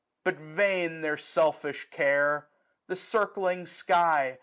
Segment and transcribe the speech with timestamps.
[0.23, 2.47] But vain their selfish care:
[2.87, 4.39] the circling sky.